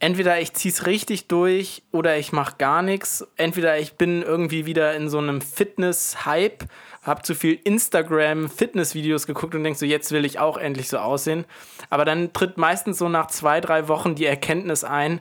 [0.00, 3.26] entweder ich ziehe es richtig durch oder ich mache gar nichts.
[3.36, 6.64] Entweder ich bin irgendwie wieder in so einem Fitness-Hype,
[7.02, 11.44] habe zu viel Instagram-Fitness-Videos geguckt und denk so, jetzt will ich auch endlich so aussehen.
[11.90, 15.20] Aber dann tritt meistens so nach zwei, drei Wochen die Erkenntnis ein,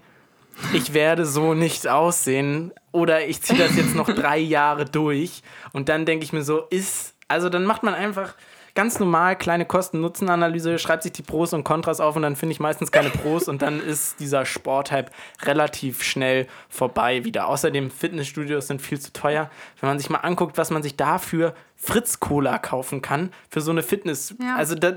[0.74, 5.88] ich werde so nicht aussehen oder ich ziehe das jetzt noch drei Jahre durch und
[5.88, 8.36] dann denke ich mir so, ist, also dann macht man einfach
[8.76, 12.60] ganz normal kleine Kosten-Nutzen-Analyse, schreibt sich die Pros und Kontras auf und dann finde ich
[12.60, 15.12] meistens keine Pros und dann ist dieser Sporthype
[15.44, 17.48] relativ schnell vorbei wieder.
[17.48, 19.50] Außerdem Fitnessstudios sind viel zu teuer.
[19.80, 23.72] Wenn man sich mal anguckt, was man sich dafür Fritz Cola kaufen kann für so
[23.72, 24.56] eine Fitness, ja.
[24.56, 24.94] also da,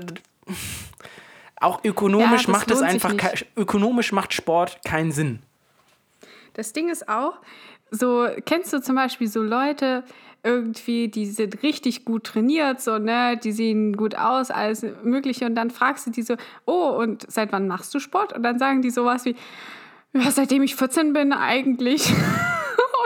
[1.63, 3.13] auch ökonomisch ja, macht es einfach
[3.55, 5.39] ökonomisch macht Sport keinen Sinn.
[6.53, 7.35] Das Ding ist auch,
[7.89, 10.03] so kennst du zum Beispiel so Leute,
[10.43, 15.45] irgendwie, die sind richtig gut trainiert, so, ne, die sehen gut aus, alles Mögliche.
[15.45, 18.33] Und dann fragst du die so, oh, und seit wann machst du Sport?
[18.33, 19.35] Und dann sagen die sowas wie,
[20.13, 22.09] ja, seitdem ich 14 bin eigentlich.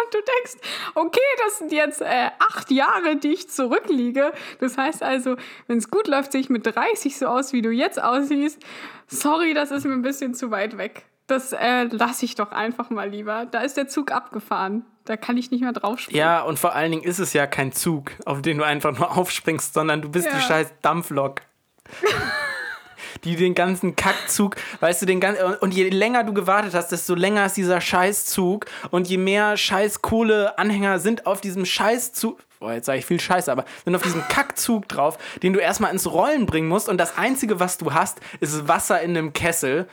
[0.07, 4.31] und du denkst, okay, das sind jetzt äh, acht Jahre, die ich zurückliege.
[4.59, 5.35] Das heißt also,
[5.67, 8.61] wenn es gut läuft, sehe ich mit 30 so aus, wie du jetzt aussiehst.
[9.07, 11.05] Sorry, das ist mir ein bisschen zu weit weg.
[11.27, 13.45] Das äh, lasse ich doch einfach mal lieber.
[13.45, 14.85] Da ist der Zug abgefahren.
[15.07, 16.19] Da kann ich nicht mehr draufspringen.
[16.19, 19.09] Ja, und vor allen Dingen ist es ja kein Zug, auf den du einfach nur
[19.17, 20.35] aufspringst, sondern du bist ja.
[20.35, 21.41] die scheiß Dampflok.
[23.23, 27.15] die den ganzen Kackzug, weißt du, den ganzen, und je länger du gewartet hast, desto
[27.15, 32.85] länger ist dieser Scheißzug und je mehr scheiß Kohleanhänger sind auf diesem Scheißzug, boah, jetzt
[32.85, 36.45] sage ich viel Scheiße, aber sind auf diesem Kackzug drauf, den du erstmal ins Rollen
[36.45, 39.87] bringen musst und das Einzige, was du hast, ist Wasser in einem Kessel,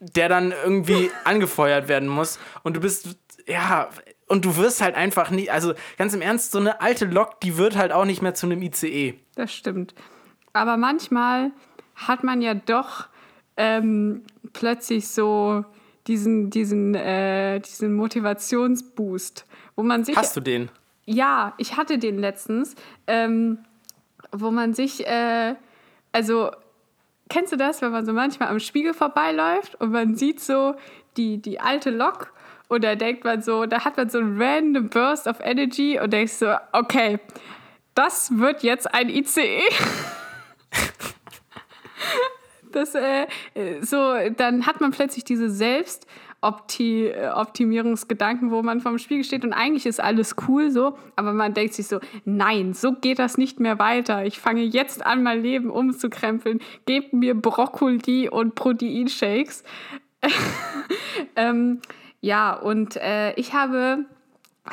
[0.00, 3.16] der dann irgendwie angefeuert werden muss und du bist,
[3.46, 3.88] ja,
[4.28, 7.56] und du wirst halt einfach nicht, also ganz im Ernst, so eine alte Lok, die
[7.56, 9.14] wird halt auch nicht mehr zu einem ICE.
[9.34, 9.94] Das stimmt.
[10.52, 11.50] Aber manchmal
[11.94, 13.08] hat man ja doch
[13.56, 15.64] ähm, plötzlich so
[16.06, 19.44] diesen, diesen, äh, diesen Motivationsboost,
[19.76, 20.16] wo man sich.
[20.16, 20.70] Hast du den?
[21.04, 22.74] Ja, ich hatte den letztens,
[23.06, 23.58] ähm,
[24.32, 25.54] wo man sich, äh,
[26.12, 26.50] also
[27.28, 30.74] kennst du das, wenn man so manchmal am Spiegel vorbeiläuft und man sieht so
[31.16, 32.32] die, die alte Lok
[32.68, 36.12] und da denkt man so, da hat man so einen random Burst of Energy und
[36.12, 37.18] denkt so, okay,
[37.94, 39.60] das wird jetzt ein ICE.
[42.72, 43.26] das, äh,
[43.80, 50.00] so, dann hat man plötzlich diese Selbstoptimierungsgedanken, wo man vorm Spiegel steht und eigentlich ist
[50.00, 54.26] alles cool so, aber man denkt sich so, nein, so geht das nicht mehr weiter.
[54.26, 56.60] Ich fange jetzt an, mein Leben umzukrempeln.
[56.84, 59.64] Gebt mir Brokkoli und Proteinshakes.
[61.36, 61.80] ähm,
[62.20, 64.04] ja, und äh, ich habe,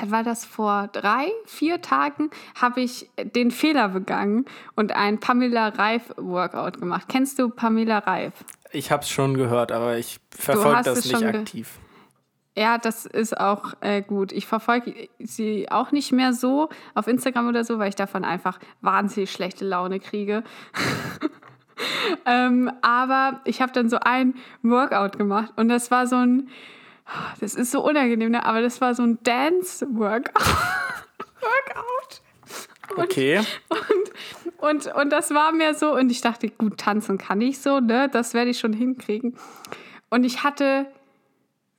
[0.05, 2.29] war das vor drei, vier Tagen,
[2.60, 7.05] habe ich den Fehler begangen und ein Pamela Reif Workout gemacht.
[7.08, 8.34] Kennst du Pamela Reif?
[8.71, 11.79] Ich habe es schon gehört, aber ich verfolge das nicht aktiv.
[12.58, 14.31] Ja, das ist auch äh, gut.
[14.31, 18.60] Ich verfolge sie auch nicht mehr so auf Instagram oder so, weil ich davon einfach
[18.81, 20.41] wahnsinnig schlechte Laune kriege.
[22.25, 26.49] ähm, aber ich habe dann so ein Workout gemacht und das war so ein
[27.39, 28.45] das ist so unangenehm, ne?
[28.45, 30.33] aber das war so ein Dance-Workout.
[31.41, 32.21] Workout.
[32.95, 33.41] Und, okay.
[33.69, 37.79] Und, und, und das war mir so, und ich dachte, gut, tanzen kann ich so,
[37.79, 38.09] ne?
[38.09, 39.35] Das werde ich schon hinkriegen.
[40.09, 40.87] Und ich hatte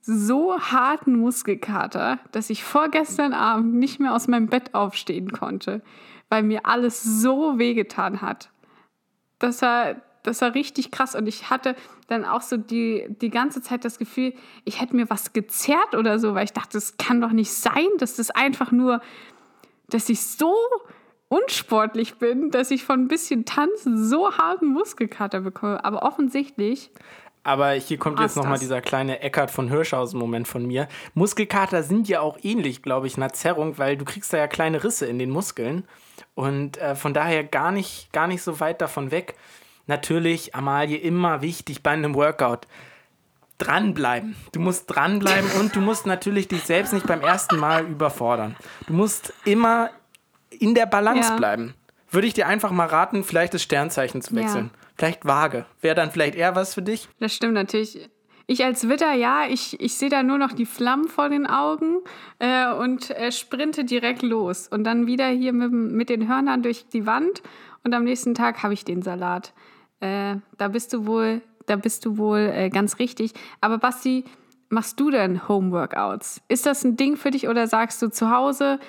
[0.01, 5.81] so harten Muskelkater, dass ich vorgestern Abend nicht mehr aus meinem Bett aufstehen konnte,
[6.29, 8.49] weil mir alles so wehgetan hat.
[9.39, 9.95] Das war,
[10.27, 11.15] das war richtig krass.
[11.15, 11.75] Und ich hatte
[12.07, 14.33] dann auch so die, die ganze Zeit das Gefühl,
[14.65, 17.87] ich hätte mir was gezerrt oder so, weil ich dachte, das kann doch nicht sein,
[17.97, 19.01] dass das einfach nur,
[19.89, 20.53] dass ich so
[21.29, 25.83] unsportlich bin, dass ich von ein bisschen Tanzen so harten Muskelkater bekomme.
[25.83, 26.91] Aber offensichtlich.
[27.43, 30.89] Aber hier kommt jetzt nochmal dieser kleine Eckart von Hirschhausen-Moment von mir.
[31.13, 34.83] Muskelkater sind ja auch ähnlich, glaube ich, einer Zerrung, weil du kriegst da ja kleine
[34.83, 35.85] Risse in den Muskeln.
[36.35, 39.35] Und äh, von daher gar nicht, gar nicht so weit davon weg
[39.87, 42.67] natürlich, Amalie, immer wichtig bei einem Workout.
[43.57, 44.35] Dranbleiben.
[44.51, 48.55] Du musst dranbleiben und du musst natürlich dich selbst nicht beim ersten Mal überfordern.
[48.85, 49.89] Du musst immer
[50.51, 51.35] in der Balance ja.
[51.37, 51.73] bleiben.
[52.11, 54.71] Würde ich dir einfach mal raten, vielleicht das Sternzeichen zu wechseln.
[54.71, 54.79] Ja.
[54.95, 55.65] Vielleicht vage.
[55.81, 57.09] Wäre dann vielleicht eher was für dich?
[57.19, 58.09] Das stimmt natürlich.
[58.49, 61.97] Ich als Witter, ja, ich, ich sehe da nur noch die Flammen vor den Augen
[62.39, 64.69] äh, und äh, sprinte direkt los.
[64.69, 67.43] Und dann wieder hier mit, mit den Hörnern durch die Wand
[67.83, 69.53] und am nächsten Tag habe ich den Salat.
[69.99, 73.33] Äh, da bist du wohl, da bist du wohl äh, ganz richtig.
[73.61, 74.25] Aber Basti,
[74.69, 76.41] machst du denn Homeworkouts?
[76.47, 78.79] Ist das ein Ding für dich oder sagst du zu Hause,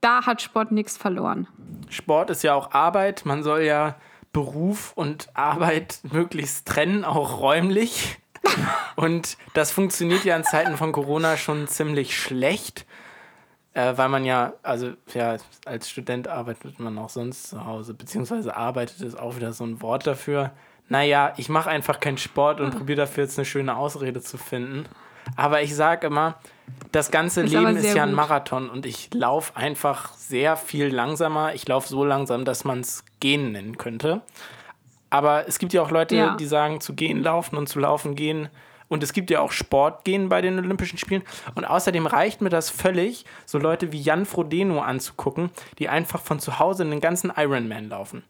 [0.00, 1.48] da hat Sport nichts verloren?
[1.88, 3.24] Sport ist ja auch Arbeit.
[3.24, 3.96] Man soll ja
[4.32, 8.18] Beruf und Arbeit möglichst trennen, auch räumlich.
[8.96, 12.86] und das funktioniert ja in Zeiten von Corona schon ziemlich schlecht
[13.74, 18.56] äh, weil man ja, also ja, als Student arbeitet man auch sonst zu Hause, beziehungsweise
[18.56, 20.52] arbeitet ist auch wieder so ein Wort dafür.
[20.88, 22.78] Naja, ich mache einfach keinen Sport und hm.
[22.78, 24.86] probiere dafür jetzt eine schöne Ausrede zu finden.
[25.36, 26.36] Aber ich sage immer,
[26.92, 28.12] das ganze Ist Leben ist ja ein.
[28.12, 31.54] Marathon und ich laufe einfach sehr viel langsamer.
[31.54, 34.20] Ich laufe so langsam, dass man es gehen nennen könnte.
[35.10, 36.36] Aber es gibt ja auch Leute, Ja.
[36.36, 38.48] die sagen, zu gehen laufen und zu laufen gehen.
[38.88, 41.22] Und es gibt ja auch Sportgehen bei den Olympischen Spielen.
[41.54, 46.38] Und außerdem reicht mir das völlig, so Leute wie Jan Frodeno anzugucken, die einfach von
[46.38, 48.24] zu Hause einen ganzen Ironman laufen.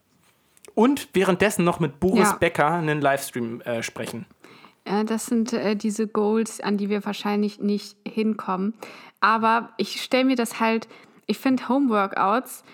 [0.74, 2.36] Und währenddessen noch mit Boris Ja.
[2.36, 4.26] Becker einen Livestream äh, sprechen.
[4.86, 8.74] Ja, das sind äh, diese Goals, an die wir wahrscheinlich nicht hinkommen.
[9.20, 10.88] Aber ich stelle mir das halt,
[11.26, 12.64] ich finde Homeworkouts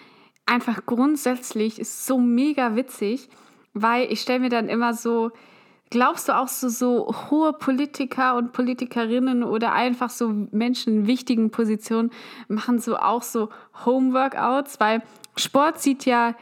[0.50, 3.28] einfach grundsätzlich ist so mega witzig,
[3.72, 5.30] weil ich stelle mir dann immer so,
[5.90, 11.50] glaubst du auch so, so hohe Politiker und Politikerinnen oder einfach so Menschen in wichtigen
[11.50, 12.10] Positionen
[12.48, 13.50] machen so auch so
[13.84, 15.02] Homeworkouts, weil
[15.36, 16.34] Sport sieht ja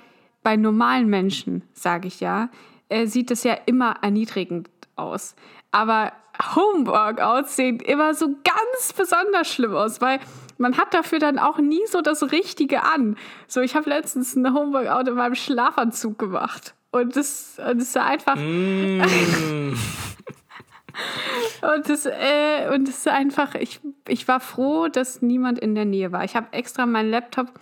[0.43, 2.51] bei normalen Menschen, sage ich ja,
[2.89, 5.35] äh, sieht es ja immer erniedrigend aus.
[5.73, 6.13] Aber
[6.55, 10.21] Homeworkouts sehen immer so ganz besonders schlimm aus, weil
[10.59, 13.17] man hat dafür dann auch nie so das Richtige an.
[13.47, 16.75] So, ich habe letztens ein Homeworkout in meinem Schlafanzug gemacht.
[16.91, 18.37] Und das, und das sah einfach.
[21.61, 25.85] Und das, äh, und das ist einfach, ich, ich war froh, dass niemand in der
[25.85, 26.25] Nähe war.
[26.25, 27.53] Ich habe extra meinen Laptop,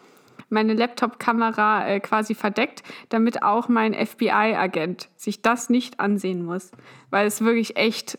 [0.48, 6.70] meine Laptop-Kamera äh, quasi verdeckt, damit auch mein FBI-Agent sich das nicht ansehen muss.
[7.10, 8.18] Weil es wirklich echt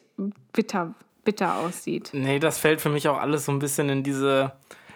[0.51, 0.93] bitter,
[1.23, 2.09] bitter aussieht.
[2.13, 4.53] Nee, das fällt für mich auch alles so ein bisschen in diese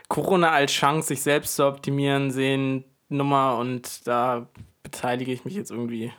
[0.08, 4.48] Corona als Chance, sich selbst zu optimieren, sehen Nummer und da
[4.92, 6.12] beteilige ich mich jetzt irgendwie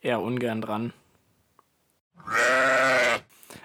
[0.00, 0.92] eher ungern dran.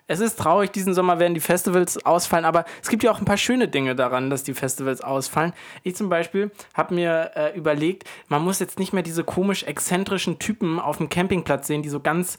[0.10, 3.26] Es ist traurig, diesen Sommer werden die Festivals ausfallen, aber es gibt ja auch ein
[3.26, 5.52] paar schöne Dinge daran, dass die Festivals ausfallen.
[5.84, 10.40] Ich zum Beispiel habe mir äh, überlegt, man muss jetzt nicht mehr diese komisch exzentrischen
[10.40, 12.38] Typen auf dem Campingplatz sehen, die so ganz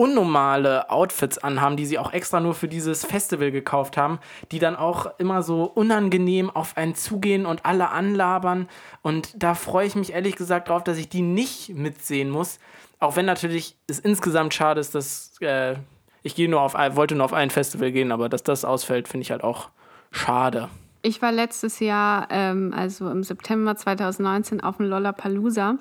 [0.00, 4.18] unnormale Outfits anhaben, die sie auch extra nur für dieses Festival gekauft haben,
[4.50, 8.66] die dann auch immer so unangenehm auf einen zugehen und alle anlabern.
[9.02, 12.60] Und da freue ich mich ehrlich gesagt drauf, dass ich die nicht mitsehen muss.
[12.98, 15.74] Auch wenn natürlich es insgesamt schade ist, dass äh,
[16.22, 19.06] ich gehe nur auf ein, wollte nur auf ein Festival gehen, aber dass das ausfällt,
[19.06, 19.68] finde ich halt auch
[20.10, 20.70] schade.
[21.02, 25.76] Ich war letztes Jahr, ähm, also im September 2019, auf dem Lollapalooza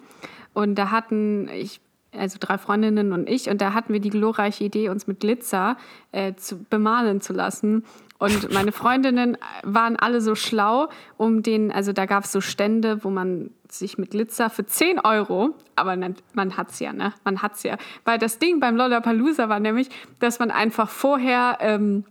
[0.53, 1.79] und da hatten ich,
[2.17, 5.77] also drei Freundinnen und ich, und da hatten wir die glorreiche Idee, uns mit Glitzer
[6.11, 7.85] äh, zu, bemalen zu lassen.
[8.17, 13.03] Und meine Freundinnen waren alle so schlau, um den, also da gab es so Stände,
[13.03, 17.13] wo man sich mit Glitzer für 10 Euro, aber man, man hat's ja, ne?
[17.23, 17.77] Man hat's ja.
[18.03, 22.03] Weil das Ding beim Lollapalooza war nämlich, dass man einfach vorher ähm,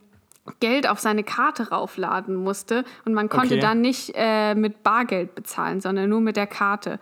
[0.60, 3.60] Geld auf seine Karte raufladen musste und man konnte Okay.
[3.60, 6.98] dann nicht äh, mit Bargeld bezahlen, sondern nur mit der Karte.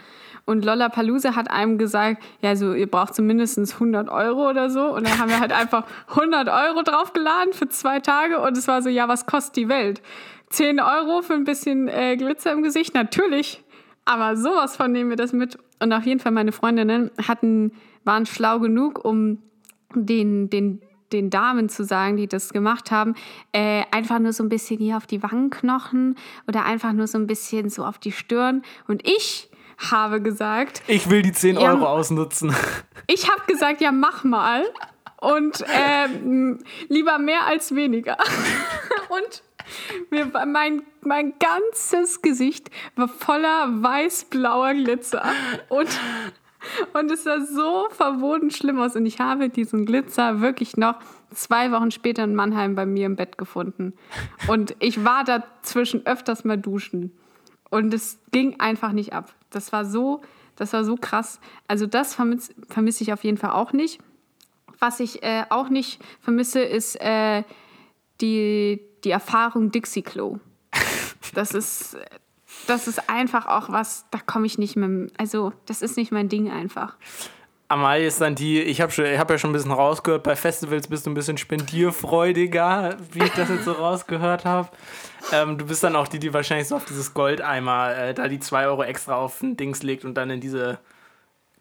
[0.47, 4.95] Und Lollapalooza hat einem gesagt, ja, so ihr braucht zumindest 100 Euro oder so.
[4.95, 8.81] Und dann haben wir halt einfach 100 Euro draufgeladen für zwei Tage und es war
[8.81, 10.01] so, ja, was kostet die Welt?
[10.51, 12.95] 10 Euro für ein bisschen äh, Glitzer im Gesicht?
[12.95, 13.63] Natürlich.
[14.05, 15.59] Aber sowas von nehmen wir das mit.
[15.81, 17.73] Und auf jeden Fall meine Freundinnen hatten,
[18.05, 19.43] waren schlau genug, um
[19.95, 20.81] den, den,
[21.13, 23.15] den Damen zu sagen, die das gemacht haben,
[23.53, 26.15] äh, einfach nur so ein bisschen hier auf die Wangenknochen
[26.47, 28.63] oder einfach nur so ein bisschen so auf die Stirn.
[28.87, 31.71] Und ich habe gesagt, Ich will die 10 Ja.
[31.73, 32.55] Euro ausnutzen.
[33.07, 34.65] ich habe gesagt, ja, mach mal.
[35.21, 36.59] Und ähm,
[36.89, 38.17] lieber mehr als weniger.
[39.09, 39.43] Und
[40.11, 45.25] mir, war- mein, mein ganzes Gesicht war voller weiß-blauer Glitzer.
[45.69, 45.89] Und,
[46.93, 48.95] und es sah so verboten schlimm aus.
[48.97, 50.97] Und ich habe diesen Glitzer wirklich noch
[51.35, 53.95] zwei Wochen später in Mannheim bei mir im Bett gefunden.
[54.49, 57.17] Und ich war dazwischen öfters mal duschen.
[57.71, 59.35] Und es ging einfach nicht ab.
[59.51, 60.23] Das war so,
[60.57, 61.41] das war so krass.
[61.69, 64.01] Also das vermisse vermiss ich auf jeden Fall auch nicht.
[64.79, 67.45] Was ich äh, auch nicht vermisse, ist äh,
[68.21, 70.39] die, die Erfahrung Dixie-Klo.
[71.35, 71.97] Das ist,
[72.67, 76.29] das ist einfach auch was, da komme ich nicht mehr, also das ist nicht mein
[76.29, 76.97] Ding einfach.
[77.69, 81.05] Amalie ist dann die, ich habe hab ja schon ein bisschen rausgehört, bei Festivals bist
[81.07, 84.69] du ein bisschen spendierfreudiger, wie ich das jetzt so rausgehört habe.
[85.33, 88.39] Ähm, du bist dann auch die, die wahrscheinlich so auf dieses Goldeimer, äh, da die
[88.39, 90.79] 2 Euro extra auf ein Dings legt und dann in diese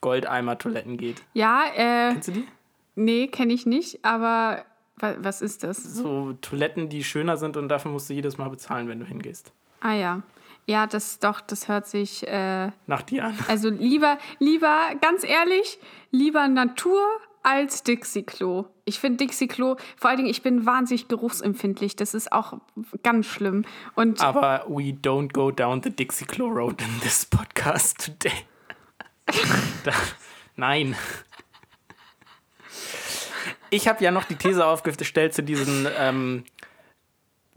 [0.02, 1.24] Goldeimer-Toiletten geht.
[1.34, 2.48] Ja, äh, Kennst du die?
[2.96, 4.64] nee, kenne ich nicht, aber
[4.98, 5.78] wa was ist das?
[5.78, 9.52] So Toiletten, die schöner sind und dafür musst du jedes Mal bezahlen, wenn du hingehst.
[9.82, 10.22] Ah ja.
[10.68, 13.38] Ja, das doch, das hört sich, äh, Nach dir an.
[13.48, 15.80] also lieber, lieber, ganz ehrlich,
[16.12, 17.04] lieber Natur
[17.44, 18.66] als Dixie-Klo.
[18.86, 21.96] Ich finde Dixie-Klo, vor allen Dingen, ich bin wahnsinnig geruchsempfindlich.
[21.96, 22.54] Das ist auch
[23.04, 23.66] ganz schlimm.
[23.94, 28.34] Und Aber we don't go down the Dixie Klo Road in this podcast today.
[29.84, 29.92] da,
[30.56, 30.96] nein.
[33.70, 36.44] Ich habe ja noch die These aufgestellt zu diesen ähm,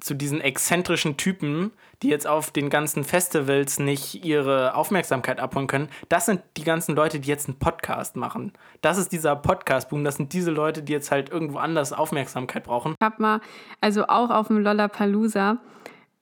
[0.00, 1.72] zu diesen exzentrischen Typen,
[2.02, 5.88] die jetzt auf den ganzen Festivals nicht ihre Aufmerksamkeit abholen können.
[6.08, 8.52] Das sind die ganzen Leute, die jetzt einen Podcast machen.
[8.80, 10.04] Das ist dieser Podcast-Boom.
[10.04, 12.94] Das sind diese Leute, die jetzt halt irgendwo anders Aufmerksamkeit brauchen.
[13.00, 13.40] Ich habe mal,
[13.80, 15.58] also auch auf dem Lollapalooza,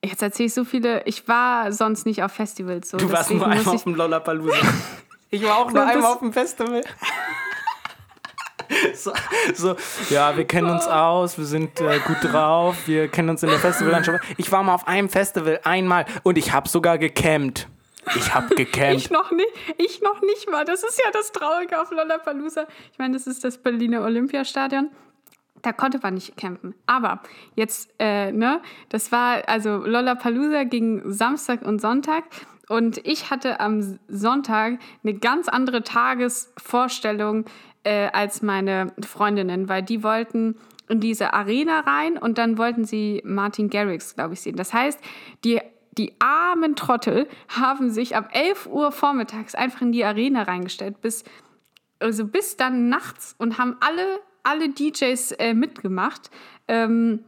[0.02, 2.90] jetzt erzähle ich so viele, ich war sonst nicht auf Festivals.
[2.90, 4.56] So, du warst nur einmal auf dem Lollapalooza.
[5.30, 6.82] ich war auch nur einmal auf dem Festival.
[8.94, 9.12] so,
[9.54, 9.76] so,
[10.10, 13.58] ja, wir kennen uns aus, wir sind äh, gut drauf, wir kennen uns in der
[13.58, 14.24] Festivallandschaft.
[14.36, 17.68] Ich war mal auf einem Festival einmal und ich habe sogar gecampt.
[18.14, 18.96] Ich habe gecampt.
[18.96, 20.64] ich noch nicht, ich noch nicht mal.
[20.64, 22.66] Das ist ja das Traurige auf Lollapalooza.
[22.92, 24.90] Ich meine, das ist das Berliner Olympiastadion.
[25.62, 26.74] Da konnte man nicht campen.
[26.86, 27.20] Aber
[27.56, 28.60] jetzt, äh, ne,
[28.90, 32.24] das war, also Lollapalooza ging Samstag und Sonntag.
[32.68, 37.44] Und ich hatte am Sonntag eine ganz andere Tagesvorstellung
[37.86, 40.56] äh, als meine Freundinnen, weil die wollten
[40.88, 44.56] in diese Arena rein und dann wollten sie Martin Garrix, glaube ich, sehen.
[44.56, 44.98] Das heißt,
[45.44, 45.60] die,
[45.96, 51.22] die armen Trottel haben sich ab 11 Uhr vormittags einfach in die Arena reingestellt, bis,
[52.00, 56.30] also bis dann nachts und haben alle, alle DJs äh, mitgemacht.
[56.66, 57.24] Ähm,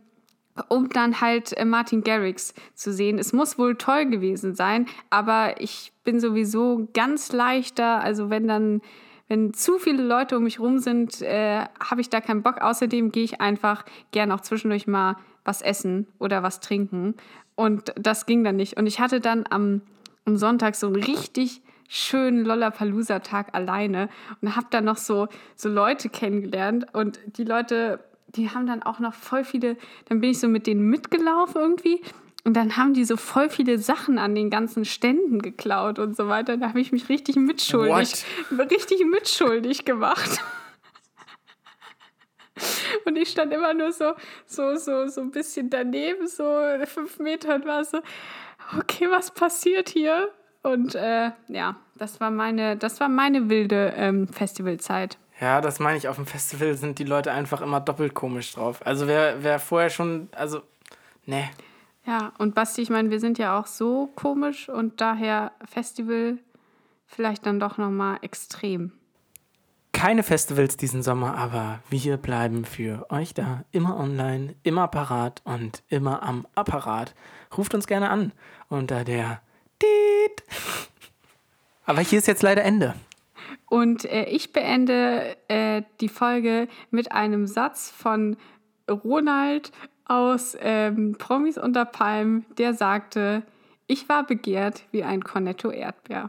[0.68, 3.20] um dann halt äh, Martin Garrix zu sehen.
[3.20, 8.80] Es muss wohl toll gewesen sein, aber ich bin sowieso ganz leichter, also wenn dann
[9.28, 12.60] wenn zu viele Leute um mich rum sind, äh, habe ich da keinen Bock.
[12.60, 17.14] Außerdem gehe ich einfach gerne auch zwischendurch mal was essen oder was trinken.
[17.54, 18.76] Und das ging dann nicht.
[18.76, 19.82] Und ich hatte dann am,
[20.24, 24.08] am Sonntag so einen richtig schönen Lollapalooza-Tag alleine
[24.40, 26.86] und habe dann noch so, so Leute kennengelernt.
[26.92, 29.76] Und die Leute, die haben dann auch noch voll viele,
[30.06, 32.00] dann bin ich so mit denen mitgelaufen irgendwie.
[32.44, 36.28] Und dann haben die so voll viele Sachen an den ganzen Ständen geklaut und so
[36.28, 36.56] weiter.
[36.56, 38.70] Da habe ich mich richtig mitschuldig, What?
[38.70, 40.40] richtig mitschuldig gemacht.
[43.04, 44.14] Und ich stand immer nur so,
[44.46, 46.44] so, so, so ein bisschen daneben, so
[46.86, 47.98] fünf Meter und war so,
[48.78, 50.30] okay, was passiert hier?
[50.62, 55.18] Und äh, ja, das war meine, das war meine wilde ähm, Festivalzeit.
[55.40, 56.08] Ja, das meine ich.
[56.08, 58.84] Auf dem Festival sind die Leute einfach immer doppelt komisch drauf.
[58.84, 60.62] Also wer, wer vorher schon, also,
[61.26, 61.48] ne.
[62.08, 66.38] Ja, und Basti, ich meine, wir sind ja auch so komisch und daher Festival
[67.04, 68.92] vielleicht dann doch nochmal extrem.
[69.92, 73.66] Keine Festivals diesen Sommer, aber wir bleiben für euch da.
[73.72, 77.14] Immer online, immer parat und immer am Apparat.
[77.58, 78.32] Ruft uns gerne an
[78.70, 79.42] unter der
[79.78, 80.44] Tiet.
[81.84, 82.94] Aber hier ist jetzt leider Ende.
[83.66, 88.38] Und äh, ich beende äh, die Folge mit einem Satz von
[88.88, 89.72] Ronald
[90.08, 93.42] aus ähm, Promis unter Palmen, der sagte,
[93.86, 96.28] ich war begehrt wie ein Cornetto Erdbeer.